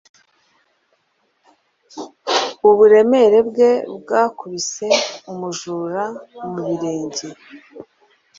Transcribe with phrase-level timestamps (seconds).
[2.69, 4.87] uburemere bwe bwakubise
[5.31, 6.03] umujura
[6.53, 7.25] mu birenge